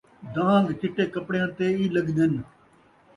[0.35, 2.33] دان٘گ چٹے کپڑیاں تے ای لڳدن